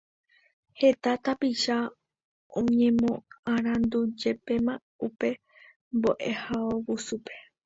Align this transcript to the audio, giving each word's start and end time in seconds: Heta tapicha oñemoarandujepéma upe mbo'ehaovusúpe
Heta 0.79 1.11
tapicha 1.25 1.75
oñemoarandujepéma 2.59 4.73
upe 5.05 5.29
mbo'ehaovusúpe 5.95 7.33